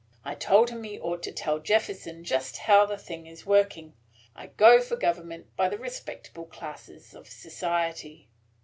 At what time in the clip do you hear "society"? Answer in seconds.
7.27-8.27